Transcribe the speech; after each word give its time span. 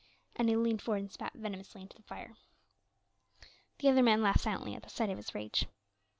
And 0.35 0.49
he 0.49 0.55
leaned 0.55 0.81
forward 0.81 1.01
and 1.01 1.11
spat 1.11 1.33
venomously 1.35 1.79
into 1.83 1.95
the 1.95 2.01
fire. 2.01 2.35
The 3.77 3.89
other 3.89 4.01
man 4.01 4.23
laughed 4.23 4.39
silently 4.39 4.73
at 4.73 4.89
sight 4.89 5.11
of 5.11 5.17
his 5.17 5.35
rage. 5.35 5.67